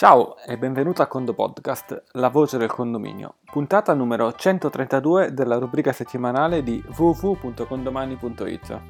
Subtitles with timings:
[0.00, 5.92] Ciao e benvenuto a Condo Podcast, la voce del condominio, puntata numero 132 della rubrica
[5.92, 8.80] settimanale di www.condomani.it.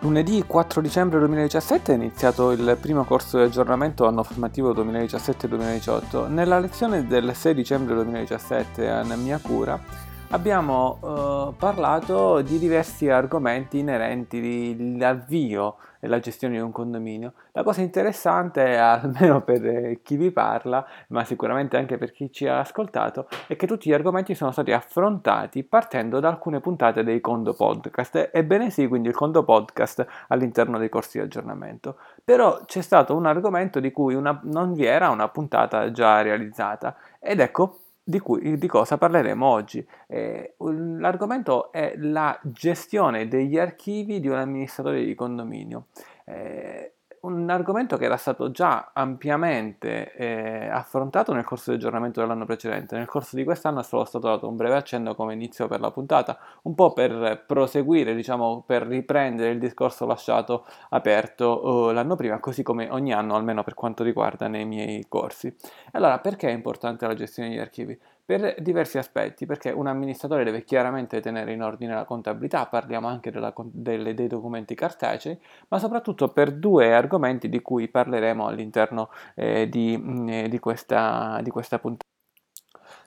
[0.00, 6.28] Lunedì 4 dicembre 2017 è iniziato il primo corso di aggiornamento anno formativo 2017-2018.
[6.28, 13.78] Nella lezione del 6 dicembre 2017 a mia cura abbiamo eh, parlato di diversi argomenti
[13.78, 17.34] inerenti all'avvio e alla gestione di un condominio.
[17.52, 22.60] La cosa interessante, almeno per chi vi parla, ma sicuramente anche per chi ci ha
[22.60, 27.52] ascoltato, è che tutti gli argomenti sono stati affrontati partendo da alcune puntate dei Condo
[27.52, 28.30] Podcast.
[28.32, 31.96] Ebbene sì, quindi il Condo Podcast all'interno dei corsi di aggiornamento.
[32.24, 36.94] Però c'è stato un argomento di cui una, non vi era una puntata già realizzata
[37.18, 39.86] ed ecco di, cui, di cosa parleremo oggi.
[40.06, 45.86] Eh, l'argomento è la gestione degli archivi di un amministratore di condominio.
[46.24, 52.46] Eh, un argomento che era stato già ampiamente eh, affrontato nel corso di aggiornamento dell'anno
[52.46, 52.96] precedente.
[52.96, 55.90] Nel corso di quest'anno è solo stato dato un breve accenno come inizio per la
[55.90, 62.38] puntata, un po' per proseguire, diciamo, per riprendere il discorso lasciato aperto eh, l'anno prima,
[62.40, 65.54] così come ogni anno, almeno per quanto riguarda nei miei corsi.
[65.92, 67.98] Allora, perché è importante la gestione degli archivi?
[68.30, 73.32] Per diversi aspetti, perché un amministratore deve chiaramente tenere in ordine la contabilità, parliamo anche
[73.32, 75.36] della, delle, dei documenti cartacei,
[75.66, 81.40] ma soprattutto per due argomenti di cui parleremo all'interno eh, di, mm, eh, di, questa,
[81.42, 82.08] di, questa, puntata.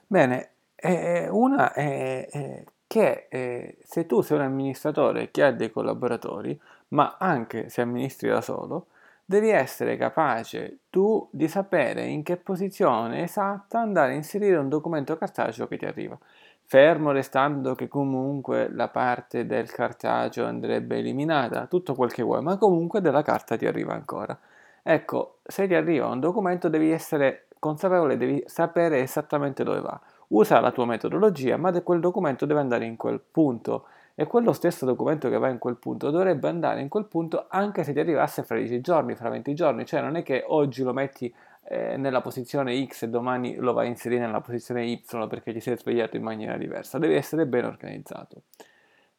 [0.06, 6.60] Bene, eh, una è che eh, se tu sei un amministratore che ha dei collaboratori,
[6.88, 8.88] ma anche se amministri da solo,
[9.24, 15.16] devi essere capace tu di sapere in che posizione esatta andare a inserire un documento
[15.16, 16.18] cartaceo che ti arriva.
[16.66, 22.56] Fermo restando che comunque la parte del cartaceo andrebbe eliminata, tutto quel che vuoi, ma
[22.56, 24.38] comunque della carta ti arriva ancora.
[24.82, 29.98] Ecco, se ti arriva un documento devi essere consapevole, devi sapere esattamente dove va.
[30.28, 34.84] Usa la tua metodologia, ma quel documento deve andare in quel punto e quello stesso
[34.84, 38.44] documento che va in quel punto dovrebbe andare in quel punto anche se ti arrivasse
[38.44, 41.32] fra 10 giorni, fra 20 giorni, cioè non è che oggi lo metti
[41.66, 45.60] eh, nella posizione X e domani lo vai a inserire nella posizione Y perché ti
[45.60, 48.42] sei svegliato in maniera diversa, devi essere ben organizzato.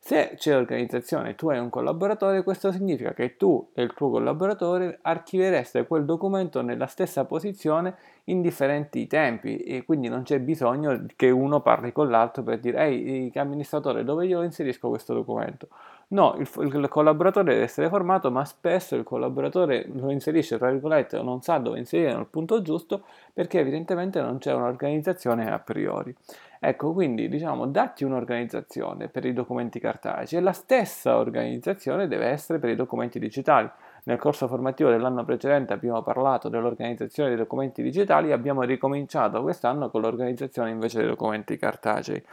[0.07, 4.11] Se c'è organizzazione e tu hai un collaboratore, questo significa che tu e il tuo
[4.11, 7.95] collaboratore archivereste quel documento nella stessa posizione
[8.25, 12.85] in differenti tempi e quindi non c'è bisogno che uno parli con l'altro per dire
[12.85, 15.69] ehi amministratore dove io inserisco questo documento
[16.07, 21.21] No, il, il, collaboratore deve essere formato, ma spesso il collaboratore lo inserisce, tra virgolette,
[21.21, 26.15] non sa dove inserire nel punto giusto perché evidentemente non c'è un'organizzazione a priori.
[26.59, 32.59] Ecco, quindi diciamo, datti un'organizzazione per i documenti cartacei e la stessa organizzazione deve essere
[32.59, 33.69] per i documenti digitali.
[34.03, 39.89] Nel corso formativo dell'anno precedente abbiamo parlato dell'organizzazione dei documenti digitali e abbiamo ricominciato quest'anno
[39.89, 42.23] con l'organizzazione invece dei documenti cartacei.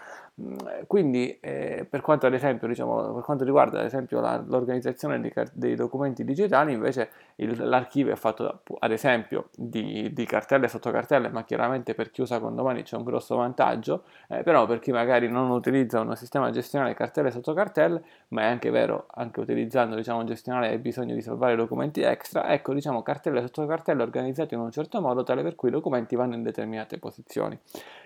[0.40, 0.56] Mm,
[0.86, 5.74] quindi eh, per, quanto esempio, diciamo, per quanto riguarda ad esempio la, l'organizzazione dei, dei,
[5.74, 11.44] documenti digitali invece il, l'archivio è fatto ad esempio di, di, cartelle e sottocartelle ma
[11.44, 15.50] chiaramente per chi usa condomani c'è un grosso vantaggio eh, però per chi magari non
[15.50, 20.26] utilizza un sistema gestionale cartelle e sottocartelle ma è anche vero anche utilizzando diciamo un
[20.26, 24.70] gestionale hai bisogno di salvare documenti extra ecco diciamo cartelle e sottocartelle organizzate in un
[24.70, 27.58] certo modo tale per cui i documenti vanno in determinate posizioni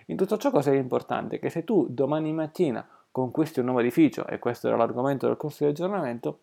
[0.09, 1.41] in tutto ciò cosa è importante?
[1.41, 5.65] Che se tu domani mattina conquisti un nuovo edificio, e questo era l'argomento del corso
[5.65, 6.39] di aggiornamento,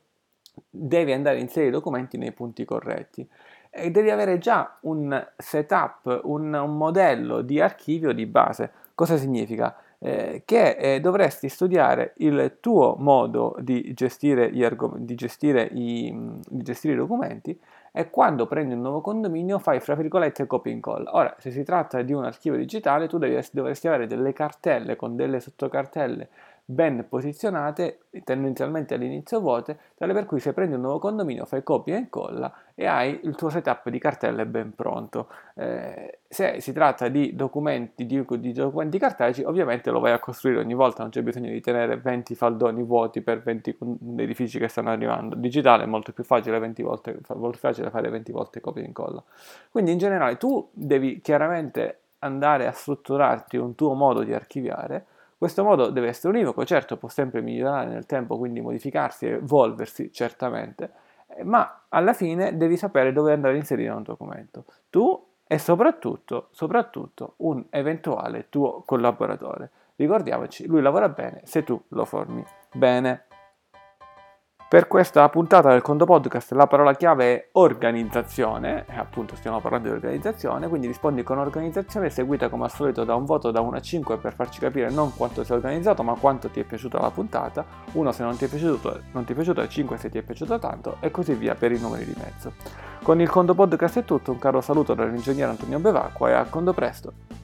[0.70, 3.28] devi andare a inserire i documenti nei punti corretti
[3.70, 8.72] e devi avere già un setup, un, un modello di archivio di base.
[8.96, 9.76] Cosa significa?
[10.00, 16.14] Eh, che eh, dovresti studiare il tuo modo di gestire, argom- di, gestire i,
[16.50, 17.60] di gestire i documenti
[17.96, 21.08] e quando prendi un nuovo condominio fai fra virgolette copy and call.
[21.12, 25.16] Ora, se si tratta di un archivio digitale, tu devi, dovresti avere delle cartelle con
[25.16, 26.30] delle sottocartelle
[26.66, 31.96] ben posizionate, tendenzialmente all'inizio vuote, tale per cui se prendi un nuovo condominio fai copia
[31.96, 35.28] e incolla e hai il tuo setup di cartelle ben pronto.
[35.56, 40.60] Eh, se si tratta di documenti, di, di documenti cartacei, ovviamente lo vai a costruire
[40.60, 43.78] ogni volta, non c'è bisogno di tenere 20 faldoni vuoti per 20
[44.18, 45.36] edifici che stanno arrivando.
[45.36, 49.22] Digitale è molto più facile, 20 volte, molto facile fare 20 volte copia e incolla.
[49.70, 55.08] Quindi in generale tu devi chiaramente andare a strutturarti un tuo modo di archiviare
[55.44, 60.92] questo modo deve essere univoco, certo può sempre migliorare nel tempo, quindi modificarsi evolversi certamente,
[61.28, 64.64] eh, ma alla fine devi sapere dove andare a inserire un documento.
[64.90, 69.72] Tu e soprattutto, soprattutto un eventuale tuo collaboratore.
[69.98, 72.42] Ricordiamoci, lui lavora bene se tu lo formi
[72.72, 73.26] bene.
[74.74, 79.90] Per questa puntata del Conto Podcast la parola chiave è organizzazione, e appunto stiamo parlando
[79.90, 83.78] di organizzazione, quindi rispondi con organizzazione seguita come al solito da un voto da 1
[83.78, 87.12] a 5 per farci capire non quanto sei organizzato ma quanto ti è piaciuta la
[87.12, 90.24] puntata, 1 se non ti è piaciuto, non ti è piaciuto, 5 se ti è
[90.24, 92.54] piaciuto tanto e così via per i numeri di mezzo.
[93.04, 96.74] Con il Conto Podcast è tutto, un caro saluto dall'ingegnere Antonio Bevacqua e a Conto
[96.74, 97.43] Presto!